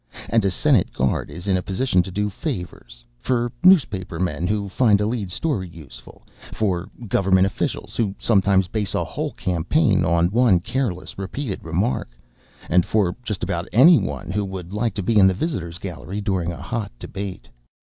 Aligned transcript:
And 0.29 0.43
a 0.43 0.49
Senate 0.49 0.91
guard 0.91 1.29
is 1.29 1.45
in 1.45 1.57
a 1.57 1.61
position 1.61 2.01
to 2.01 2.09
do 2.09 2.27
favors 2.27 3.05
for 3.19 3.51
newspapermen, 3.63 4.47
who 4.47 4.67
find 4.67 4.99
a 4.99 5.05
lead 5.05 5.27
to 5.29 5.33
a 5.35 5.35
story 5.35 5.69
useful; 5.69 6.23
for 6.51 6.89
government 7.07 7.45
officials, 7.45 7.95
who 7.95 8.15
sometimes 8.17 8.67
base 8.67 8.95
a 8.95 9.03
whole 9.03 9.33
campaign 9.33 10.03
on 10.03 10.29
one 10.29 10.59
careless, 10.59 11.19
repeated 11.19 11.63
remark; 11.63 12.09
and 12.67 12.83
for 12.83 13.15
just 13.21 13.43
about 13.43 13.69
anyone 13.71 14.31
who 14.31 14.43
would 14.43 14.73
like 14.73 14.95
to 14.95 15.03
be 15.03 15.19
in 15.19 15.27
the 15.27 15.35
visitors' 15.35 15.77
gallery 15.77 16.19
during 16.19 16.51
a 16.51 16.57
hot 16.63 16.91
debate. 16.97 17.49